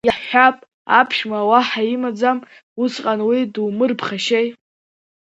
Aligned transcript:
Иаҳҳәап, 0.07 0.57
аԥшәма 0.99 1.39
уаҳа 1.49 1.81
имаӡам, 1.93 2.39
усҟан 2.83 3.19
уи 3.29 3.39
думырԥхашьеи! 3.53 4.47